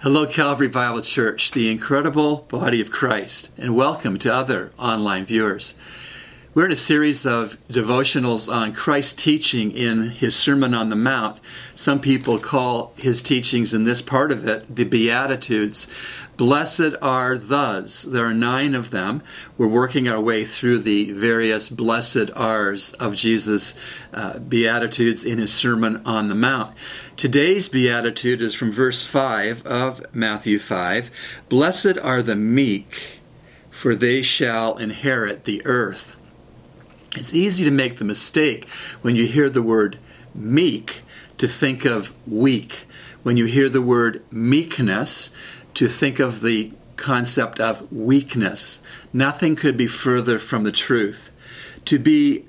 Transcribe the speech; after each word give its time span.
Hello, 0.00 0.26
Calvary 0.28 0.68
Bible 0.68 1.00
Church, 1.00 1.50
the 1.50 1.68
incredible 1.68 2.46
body 2.48 2.80
of 2.80 2.88
Christ, 2.88 3.50
and 3.58 3.74
welcome 3.74 4.16
to 4.20 4.32
other 4.32 4.70
online 4.78 5.24
viewers. 5.24 5.74
We're 6.54 6.64
in 6.64 6.72
a 6.72 6.76
series 6.76 7.26
of 7.26 7.58
devotionals 7.68 8.50
on 8.50 8.72
Christ's 8.72 9.22
teaching 9.22 9.70
in 9.70 10.08
his 10.08 10.34
Sermon 10.34 10.72
on 10.72 10.88
the 10.88 10.96
Mount. 10.96 11.38
Some 11.74 12.00
people 12.00 12.38
call 12.38 12.94
his 12.96 13.22
teachings 13.22 13.74
in 13.74 13.84
this 13.84 14.00
part 14.00 14.32
of 14.32 14.48
it 14.48 14.74
the 14.74 14.84
Beatitudes. 14.84 15.88
Blessed 16.38 16.94
are 17.02 17.36
those. 17.36 18.04
There 18.04 18.24
are 18.24 18.32
nine 18.32 18.74
of 18.74 18.90
them. 18.90 19.22
We're 19.58 19.68
working 19.68 20.08
our 20.08 20.20
way 20.20 20.46
through 20.46 20.78
the 20.78 21.12
various 21.12 21.68
blessed 21.68 22.30
are's 22.34 22.94
of 22.94 23.14
Jesus' 23.14 23.74
uh, 24.14 24.38
Beatitudes 24.38 25.24
in 25.24 25.36
his 25.36 25.52
Sermon 25.52 26.00
on 26.06 26.28
the 26.28 26.34
Mount. 26.34 26.74
Today's 27.18 27.68
Beatitude 27.68 28.40
is 28.40 28.54
from 28.54 28.72
verse 28.72 29.04
5 29.04 29.66
of 29.66 30.14
Matthew 30.14 30.58
5. 30.58 31.10
Blessed 31.50 31.98
are 31.98 32.22
the 32.22 32.36
meek, 32.36 33.20
for 33.70 33.94
they 33.94 34.22
shall 34.22 34.78
inherit 34.78 35.44
the 35.44 35.60
earth. 35.66 36.14
It's 37.16 37.34
easy 37.34 37.64
to 37.64 37.70
make 37.70 37.98
the 37.98 38.04
mistake 38.04 38.68
when 39.02 39.16
you 39.16 39.26
hear 39.26 39.48
the 39.48 39.62
word 39.62 39.98
meek 40.34 41.02
to 41.38 41.48
think 41.48 41.84
of 41.84 42.12
weak. 42.26 42.86
When 43.22 43.36
you 43.36 43.46
hear 43.46 43.68
the 43.68 43.82
word 43.82 44.22
meekness, 44.30 45.30
to 45.74 45.88
think 45.88 46.18
of 46.18 46.40
the 46.40 46.72
concept 46.96 47.60
of 47.60 47.90
weakness. 47.92 48.80
Nothing 49.12 49.56
could 49.56 49.76
be 49.76 49.86
further 49.86 50.38
from 50.38 50.64
the 50.64 50.72
truth. 50.72 51.30
To 51.86 51.98
be 51.98 52.44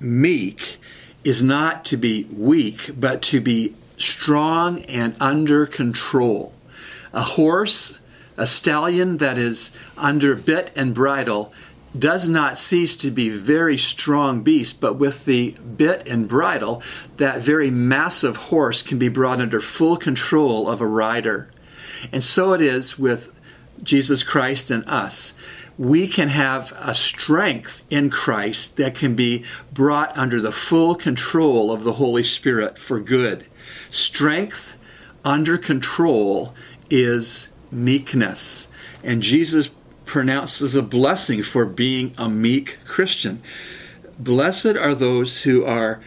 meek 0.00 0.78
is 1.24 1.42
not 1.42 1.84
to 1.86 1.96
be 1.96 2.24
weak, 2.32 2.92
but 2.98 3.22
to 3.22 3.40
be 3.40 3.74
strong 3.96 4.82
and 4.82 5.16
under 5.20 5.66
control. 5.66 6.54
A 7.12 7.22
horse, 7.22 8.00
a 8.36 8.46
stallion 8.46 9.16
that 9.18 9.36
is 9.36 9.72
under 9.96 10.36
bit 10.36 10.70
and 10.76 10.94
bridle, 10.94 11.52
does 11.98 12.28
not 12.28 12.58
cease 12.58 12.96
to 12.96 13.10
be 13.10 13.28
very 13.28 13.76
strong 13.76 14.42
beast, 14.42 14.80
but 14.80 14.94
with 14.94 15.24
the 15.24 15.50
bit 15.52 16.08
and 16.08 16.28
bridle, 16.28 16.82
that 17.16 17.40
very 17.40 17.70
massive 17.70 18.36
horse 18.36 18.82
can 18.82 18.98
be 18.98 19.08
brought 19.08 19.40
under 19.40 19.60
full 19.60 19.96
control 19.96 20.68
of 20.68 20.80
a 20.80 20.86
rider. 20.86 21.50
And 22.12 22.22
so 22.22 22.52
it 22.52 22.60
is 22.60 22.98
with 22.98 23.30
Jesus 23.82 24.22
Christ 24.22 24.70
and 24.70 24.84
us. 24.86 25.34
We 25.78 26.06
can 26.08 26.28
have 26.28 26.72
a 26.80 26.94
strength 26.94 27.82
in 27.90 28.08
Christ 28.08 28.76
that 28.78 28.94
can 28.94 29.14
be 29.14 29.44
brought 29.72 30.16
under 30.16 30.40
the 30.40 30.52
full 30.52 30.94
control 30.94 31.70
of 31.70 31.84
the 31.84 31.94
Holy 31.94 32.24
Spirit 32.24 32.78
for 32.78 32.98
good. 32.98 33.46
Strength 33.90 34.74
under 35.24 35.58
control 35.58 36.54
is 36.88 37.52
meekness. 37.70 38.68
And 39.02 39.22
Jesus 39.22 39.70
pronounces 40.06 40.74
a 40.74 40.82
blessing 40.82 41.42
for 41.42 41.66
being 41.66 42.14
a 42.16 42.28
meek 42.28 42.78
Christian. 42.86 43.42
Blessed 44.18 44.76
are 44.76 44.94
those 44.94 45.42
who 45.42 45.64
are 45.64 46.00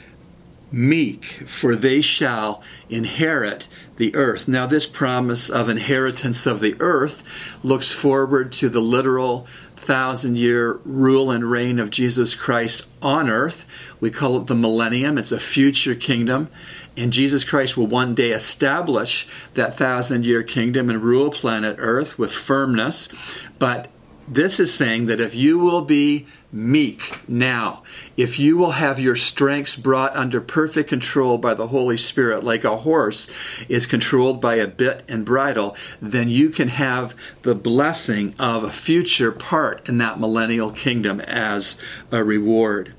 meek, 0.72 1.44
for 1.48 1.76
they 1.76 2.02
shall 2.02 2.64
inherit 2.90 3.68
the 3.98 4.16
earth. 4.16 4.48
Now, 4.48 4.66
this 4.66 4.86
promise 4.86 5.50
of 5.50 5.70
inheritance 5.70 6.46
of 6.46 6.60
the 6.60 6.76
earth 6.80 7.24
looks 7.64 7.92
forward 7.92 8.52
to 8.54 8.70
the 8.70 8.82
literal 8.82 9.46
thousand 9.80 10.38
year 10.38 10.74
rule 10.84 11.32
and 11.32 11.50
reign 11.50 11.80
of 11.80 11.90
Jesus 11.90 12.36
Christ 12.36 12.86
on 13.02 13.30
earth. 13.30 13.66
We 14.00 14.12
call 14.12 14.38
it 14.38 14.48
the 14.48 14.56
millennium, 14.56 15.18
it's 15.18 15.32
a 15.32 15.40
future 15.40 15.96
kingdom. 15.96 16.50
And 16.98 17.14
Jesus 17.14 17.44
Christ 17.44 17.78
will 17.78 17.88
one 17.88 18.14
day 18.14 18.32
establish 18.32 19.28
that 19.54 19.78
thousand 19.78 20.26
year 20.26 20.44
kingdom 20.44 20.90
and 20.90 21.02
rule 21.02 21.32
planet 21.32 21.78
earth 21.80 22.18
with 22.18 22.32
firmness. 22.32 23.10
But 23.58 23.88
this 24.30 24.60
is 24.60 24.72
saying 24.72 25.08
that 25.08 25.20
if 25.20 25.34
you 25.34 25.58
will 25.58 25.82
be 25.82 26.28
meek 26.52 27.20
now, 27.28 27.82
if 28.16 28.38
you 28.38 28.58
will 28.58 28.72
have 28.72 29.00
your 29.00 29.16
strengths 29.16 29.76
brought 29.76 30.16
under 30.16 30.40
perfect 30.40 30.88
control 30.88 31.40
by 31.40 31.56
the 31.56 31.68
Holy 31.68 31.98
Spirit, 31.98 32.44
like 32.44 32.64
a 32.64 32.78
horse 32.78 33.30
is 33.68 33.88
controlled 33.88 34.40
by 34.40 34.56
a 34.56 34.68
bit 34.68 35.04
and 35.08 35.26
bridle, 35.26 35.76
then 36.00 36.30
you 36.30 36.50
can 36.50 36.68
have 36.68 37.16
the 37.42 37.56
blessing 37.56 38.36
of 38.38 38.64
a 38.64 38.72
future 38.72 39.32
part 39.32 39.90
in 39.90 39.98
that 39.98 40.20
millennial 40.20 40.72
kingdom 40.72 41.20
as 41.22 41.78
a 42.12 42.24
reward. 42.24 42.94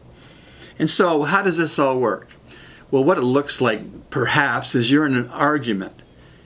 And 0.80 0.90
so, 0.90 1.22
how 1.22 1.42
does 1.42 1.58
this 1.58 1.78
all 1.78 1.98
work? 1.98 2.32
Well, 2.90 3.04
what 3.04 3.18
it 3.18 3.24
looks 3.24 3.60
like 3.60 4.10
perhaps 4.10 4.74
is 4.74 4.90
you're 4.90 5.06
in 5.06 5.14
an 5.14 5.28
argument 5.28 6.02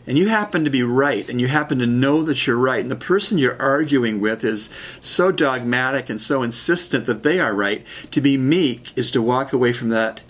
and 0.06 0.18
you 0.18 0.28
happen 0.28 0.64
to 0.64 0.70
be 0.70 0.82
right 0.82 1.28
and 1.28 1.40
you 1.40 1.48
happen 1.48 1.78
to 1.78 1.86
know 1.86 2.22
that 2.22 2.46
you're 2.46 2.56
right. 2.56 2.82
And 2.82 2.90
the 2.90 2.96
person 2.96 3.38
you're 3.38 3.60
arguing 3.60 4.20
with 4.20 4.44
is 4.44 4.70
so 5.00 5.32
dogmatic 5.32 6.10
and 6.10 6.20
so 6.20 6.42
insistent 6.42 7.06
that 7.06 7.22
they 7.22 7.40
are 7.40 7.54
right. 7.54 7.86
To 8.10 8.20
be 8.20 8.36
meek 8.36 8.92
is 8.96 9.10
to 9.12 9.22
walk 9.22 9.52
away 9.52 9.72
from 9.72 9.88
that 9.90 10.22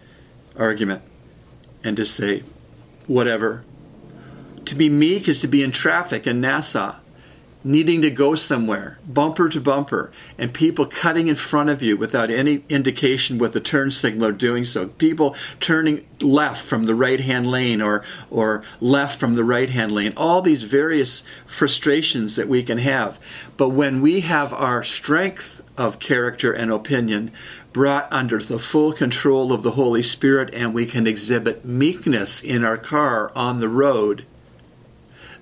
argument 0.56 1.02
and 1.82 1.96
to 1.96 2.04
say 2.04 2.44
whatever. 3.06 3.64
To 4.66 4.74
be 4.74 4.88
meek 4.88 5.28
is 5.28 5.40
to 5.40 5.48
be 5.48 5.62
in 5.62 5.72
traffic 5.72 6.26
in 6.26 6.40
Nassau 6.40 6.96
needing 7.64 8.02
to 8.02 8.10
go 8.10 8.34
somewhere, 8.34 8.98
bumper 9.08 9.48
to 9.48 9.60
bumper, 9.60 10.12
and 10.36 10.52
people 10.52 10.84
cutting 10.84 11.28
in 11.28 11.34
front 11.34 11.70
of 11.70 11.82
you 11.82 11.96
without 11.96 12.30
any 12.30 12.62
indication 12.68 13.38
with 13.38 13.54
the 13.54 13.60
turn 13.60 13.90
signal 13.90 14.28
or 14.28 14.32
doing 14.32 14.64
so. 14.66 14.86
People 14.86 15.34
turning 15.60 16.06
left 16.20 16.62
from 16.62 16.84
the 16.84 16.94
right 16.94 17.20
hand 17.20 17.46
lane 17.46 17.80
or, 17.80 18.04
or 18.30 18.62
left 18.80 19.18
from 19.18 19.34
the 19.34 19.44
right 19.44 19.70
hand 19.70 19.90
lane. 19.90 20.12
All 20.14 20.42
these 20.42 20.64
various 20.64 21.24
frustrations 21.46 22.36
that 22.36 22.48
we 22.48 22.62
can 22.62 22.78
have. 22.78 23.18
But 23.56 23.70
when 23.70 24.02
we 24.02 24.20
have 24.20 24.52
our 24.52 24.82
strength 24.82 25.62
of 25.78 25.98
character 25.98 26.52
and 26.52 26.70
opinion 26.70 27.32
brought 27.72 28.06
under 28.12 28.38
the 28.38 28.58
full 28.58 28.92
control 28.92 29.52
of 29.52 29.62
the 29.62 29.72
Holy 29.72 30.02
Spirit 30.02 30.52
and 30.52 30.74
we 30.74 30.86
can 30.86 31.06
exhibit 31.06 31.64
meekness 31.64 32.42
in 32.42 32.62
our 32.62 32.76
car 32.76 33.32
on 33.34 33.58
the 33.58 33.68
road, 33.68 34.26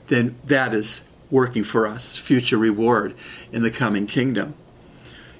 then 0.06 0.38
that 0.44 0.72
is 0.72 1.02
working 1.32 1.64
for 1.64 1.88
us, 1.88 2.14
future 2.14 2.58
reward 2.58 3.14
in 3.50 3.62
the 3.62 3.70
coming 3.70 4.06
kingdom. 4.06 4.54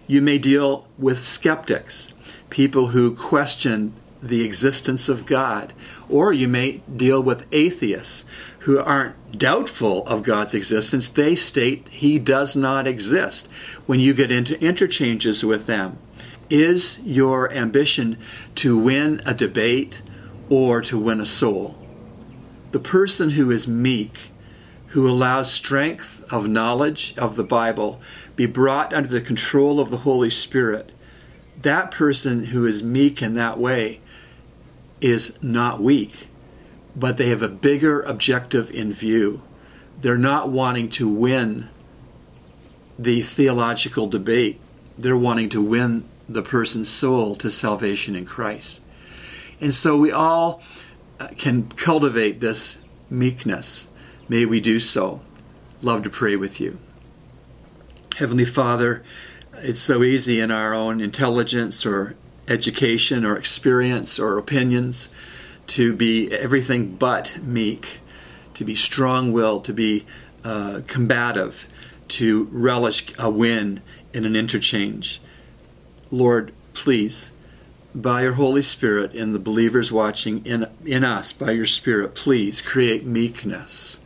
You 0.08 0.22
may 0.22 0.38
deal 0.38 0.88
with 0.98 1.18
skeptics, 1.18 2.14
people 2.50 2.88
who 2.88 3.14
question 3.14 3.92
the 4.22 4.42
existence 4.42 5.08
of 5.08 5.26
God, 5.26 5.74
or 6.08 6.32
you 6.32 6.48
may 6.48 6.80
deal 6.94 7.22
with 7.22 7.46
atheists 7.52 8.24
who 8.60 8.78
aren't 8.78 9.38
doubtful 9.38 10.06
of 10.06 10.22
God's 10.22 10.54
existence. 10.54 11.08
They 11.08 11.34
state 11.34 11.86
he 11.88 12.18
does 12.18 12.56
not 12.56 12.86
exist. 12.86 13.48
When 13.84 14.00
you 14.00 14.14
get 14.14 14.32
into 14.32 14.60
interchanges 14.60 15.44
with 15.44 15.66
them, 15.66 15.98
is 16.48 17.00
your 17.00 17.52
ambition 17.52 18.16
to 18.56 18.78
win 18.78 19.20
a 19.26 19.34
debate 19.34 20.00
or 20.48 20.80
to 20.82 20.98
win 20.98 21.20
a 21.20 21.26
soul? 21.26 21.76
The 22.70 22.78
person 22.78 23.30
who 23.30 23.50
is 23.50 23.68
meek 23.68 24.31
who 24.92 25.08
allows 25.08 25.50
strength 25.50 26.22
of 26.30 26.46
knowledge 26.46 27.14
of 27.16 27.34
the 27.36 27.44
Bible 27.44 27.98
be 28.36 28.44
brought 28.44 28.92
under 28.92 29.08
the 29.08 29.22
control 29.22 29.80
of 29.80 29.88
the 29.90 29.98
Holy 29.98 30.28
Spirit, 30.28 30.92
that 31.62 31.90
person 31.90 32.44
who 32.46 32.66
is 32.66 32.82
meek 32.82 33.22
in 33.22 33.34
that 33.34 33.58
way 33.58 34.00
is 35.00 35.42
not 35.42 35.80
weak, 35.80 36.28
but 36.94 37.16
they 37.16 37.30
have 37.30 37.40
a 37.40 37.48
bigger 37.48 38.02
objective 38.02 38.70
in 38.70 38.92
view. 38.92 39.40
They're 39.98 40.18
not 40.18 40.50
wanting 40.50 40.90
to 40.90 41.08
win 41.08 41.70
the 42.98 43.22
theological 43.22 44.08
debate, 44.08 44.60
they're 44.98 45.16
wanting 45.16 45.48
to 45.48 45.62
win 45.62 46.06
the 46.28 46.42
person's 46.42 46.90
soul 46.90 47.34
to 47.36 47.48
salvation 47.48 48.14
in 48.14 48.26
Christ. 48.26 48.78
And 49.58 49.74
so 49.74 49.96
we 49.96 50.12
all 50.12 50.60
uh, 51.18 51.28
can 51.38 51.70
cultivate 51.70 52.40
this 52.40 52.76
meekness 53.08 53.88
May 54.32 54.46
we 54.46 54.60
do 54.60 54.80
so. 54.80 55.20
Love 55.82 56.04
to 56.04 56.08
pray 56.08 56.36
with 56.36 56.58
you. 56.58 56.78
Heavenly 58.16 58.46
Father, 58.46 59.04
it's 59.58 59.82
so 59.82 60.02
easy 60.02 60.40
in 60.40 60.50
our 60.50 60.72
own 60.72 61.02
intelligence 61.02 61.84
or 61.84 62.16
education 62.48 63.26
or 63.26 63.36
experience 63.36 64.18
or 64.18 64.38
opinions 64.38 65.10
to 65.66 65.92
be 65.92 66.32
everything 66.32 66.96
but 66.96 67.42
meek, 67.42 68.00
to 68.54 68.64
be 68.64 68.74
strong 68.74 69.32
willed, 69.34 69.66
to 69.66 69.74
be 69.74 70.06
uh, 70.44 70.80
combative, 70.86 71.66
to 72.08 72.48
relish 72.52 73.12
a 73.18 73.28
win 73.28 73.82
in 74.14 74.24
an 74.24 74.34
interchange. 74.34 75.20
Lord, 76.10 76.54
please, 76.72 77.32
by 77.94 78.22
your 78.22 78.32
Holy 78.32 78.62
Spirit 78.62 79.12
and 79.12 79.34
the 79.34 79.38
believers 79.38 79.92
watching 79.92 80.42
in, 80.46 80.68
in 80.86 81.04
us, 81.04 81.34
by 81.34 81.50
your 81.50 81.66
Spirit, 81.66 82.14
please 82.14 82.62
create 82.62 83.04
meekness 83.04 84.00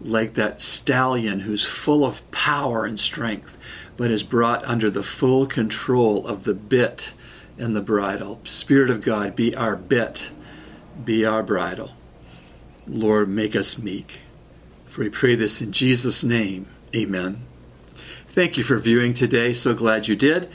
like 0.00 0.34
that 0.34 0.62
stallion 0.62 1.40
who's 1.40 1.66
full 1.66 2.04
of 2.04 2.28
power 2.30 2.84
and 2.84 2.98
strength, 2.98 3.58
but 3.96 4.10
is 4.10 4.22
brought 4.22 4.64
under 4.64 4.90
the 4.90 5.02
full 5.02 5.46
control 5.46 6.26
of 6.26 6.44
the 6.44 6.54
bit 6.54 7.12
and 7.58 7.76
the 7.76 7.82
bridle. 7.82 8.40
Spirit 8.44 8.90
of 8.90 9.02
God, 9.02 9.36
be 9.36 9.54
our 9.54 9.76
bit, 9.76 10.30
be 11.04 11.24
our 11.24 11.42
bridle. 11.42 11.90
Lord, 12.86 13.28
make 13.28 13.54
us 13.54 13.78
meek. 13.78 14.20
For 14.86 15.02
we 15.02 15.10
pray 15.10 15.34
this 15.34 15.60
in 15.60 15.72
Jesus' 15.72 16.24
name. 16.24 16.66
Amen. 16.94 17.42
Thank 18.26 18.56
you 18.56 18.64
for 18.64 18.78
viewing 18.78 19.12
today. 19.12 19.52
So 19.52 19.74
glad 19.74 20.08
you 20.08 20.16
did. 20.16 20.48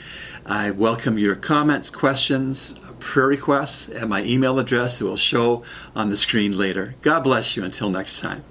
I 0.44 0.70
welcome 0.70 1.18
your 1.18 1.36
comments, 1.36 1.88
questions, 1.90 2.74
prayer 3.00 3.28
requests 3.28 3.88
at 3.90 4.08
my 4.08 4.22
email 4.22 4.58
address 4.58 4.98
that 4.98 5.04
will 5.04 5.16
show 5.16 5.62
on 5.94 6.10
the 6.10 6.16
screen 6.16 6.56
later. 6.56 6.94
God 7.02 7.20
bless 7.20 7.56
you 7.56 7.64
until 7.64 7.90
next 7.90 8.20
time. 8.20 8.44